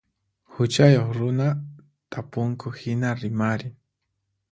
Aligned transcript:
Huchayuq 0.53 1.09
runa 1.17 1.47
tapunku 2.11 2.67
hina 2.79 3.09
rimarin. 3.21 3.75